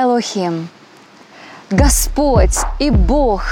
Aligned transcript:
Элохим, 0.00 0.68
Господь 1.70 2.56
и 2.78 2.88
Бог, 2.88 3.42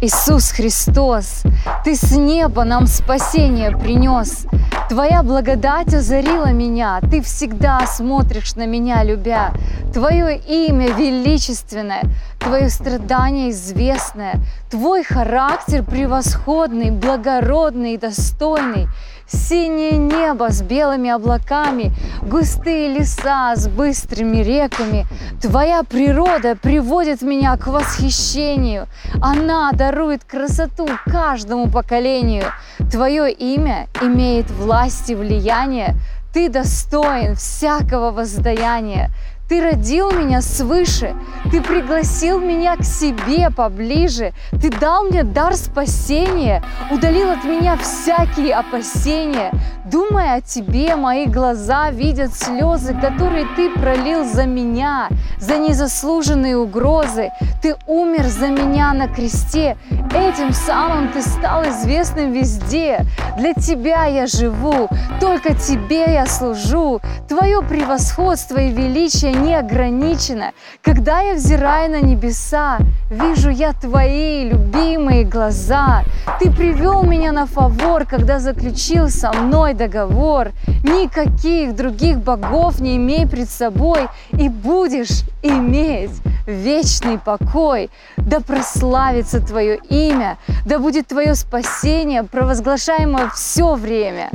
Иисус 0.00 0.50
Христос, 0.50 1.42
Ты 1.84 1.94
с 1.94 2.12
неба 2.12 2.64
нам 2.64 2.86
спасение 2.86 3.70
принес. 3.70 4.46
Твоя 4.90 5.22
благодать 5.22 5.94
озарила 5.94 6.50
меня, 6.52 7.00
Ты 7.08 7.22
всегда 7.22 7.86
смотришь 7.86 8.56
на 8.56 8.66
меня, 8.66 9.04
любя. 9.04 9.52
Твое 9.94 10.36
имя 10.36 10.88
величественное, 10.88 12.02
Твое 12.40 12.68
страдание 12.68 13.50
известное, 13.50 14.40
Твой 14.68 15.04
характер 15.04 15.84
превосходный, 15.84 16.90
благородный 16.90 17.94
и 17.94 17.98
достойный. 17.98 18.88
Синее 19.28 19.92
небо 19.92 20.50
с 20.50 20.60
белыми 20.60 21.08
облаками, 21.08 21.92
густые 22.20 22.88
леса 22.88 23.54
с 23.54 23.68
быстрыми 23.68 24.38
реками. 24.38 25.06
Твоя 25.40 25.84
природа 25.84 26.56
приводит 26.56 27.22
меня 27.22 27.56
к 27.56 27.68
восхищению. 27.68 28.88
Она 29.22 29.70
дарует 29.70 30.24
красоту 30.24 30.88
каждому 31.06 31.70
поколению. 31.70 32.46
Твое 32.90 33.30
имя 33.30 33.86
имеет 34.02 34.50
власть 34.50 34.79
и 34.86 35.14
влияние. 35.14 35.96
Ты 36.32 36.48
достоин 36.48 37.34
всякого 37.34 38.12
воздаяния. 38.12 39.10
Ты 39.48 39.60
родил 39.60 40.12
меня 40.12 40.42
свыше, 40.42 41.16
Ты 41.50 41.60
пригласил 41.60 42.38
меня 42.38 42.76
к 42.76 42.84
себе 42.84 43.50
поближе, 43.50 44.32
Ты 44.52 44.70
дал 44.70 45.02
мне 45.02 45.24
дар 45.24 45.56
спасения, 45.56 46.62
удалил 46.88 47.30
от 47.30 47.44
меня 47.44 47.76
всякие 47.76 48.54
опасения. 48.54 49.50
Думая 49.86 50.36
о 50.36 50.40
Тебе, 50.42 50.94
мои 50.94 51.24
глаза 51.24 51.90
видят 51.90 52.34
слезы, 52.34 52.92
которые 52.92 53.46
Ты 53.56 53.70
пролил 53.70 54.26
за 54.26 54.44
меня, 54.44 55.08
за 55.38 55.56
незаслуженные 55.56 56.58
угрозы. 56.58 57.30
Ты 57.62 57.76
умер 57.86 58.24
за 58.26 58.48
меня 58.48 58.92
на 58.92 59.08
кресте, 59.08 59.78
этим 60.14 60.52
самым 60.52 61.08
Ты 61.12 61.22
стал 61.22 61.64
известным 61.64 62.32
везде. 62.32 63.06
Для 63.38 63.54
Тебя 63.54 64.04
я 64.04 64.26
живу, 64.26 64.88
только 65.18 65.54
Тебе 65.54 66.12
я 66.12 66.26
служу. 66.26 67.00
Твое 67.26 67.62
превосходство 67.62 68.58
и 68.58 68.70
величие 68.70 69.32
не 69.32 69.54
ограничено. 69.54 70.52
Когда 70.82 71.20
я 71.20 71.34
взираю 71.34 71.90
на 71.90 72.00
небеса, 72.02 72.78
вижу 73.08 73.48
я 73.48 73.72
Твои 73.72 74.50
любимые 74.50 75.24
глаза. 75.24 76.02
Ты 76.38 76.50
привел 76.50 77.02
меня 77.02 77.32
на 77.32 77.46
фавор, 77.46 78.04
когда 78.04 78.38
заключил 78.40 79.08
со 79.08 79.32
мной 79.32 79.69
договор. 79.74 80.52
Никаких 80.82 81.74
других 81.74 82.18
богов 82.18 82.80
не 82.80 82.96
имей 82.96 83.26
пред 83.26 83.50
собой, 83.50 84.08
и 84.32 84.48
будешь 84.48 85.22
иметь 85.42 86.12
вечный 86.46 87.18
покой. 87.18 87.90
Да 88.16 88.40
прославится 88.40 89.40
Твое 89.40 89.78
имя, 89.88 90.38
да 90.66 90.78
будет 90.78 91.08
Твое 91.08 91.34
спасение, 91.34 92.22
провозглашаемое 92.22 93.30
все 93.30 93.74
время. 93.74 94.30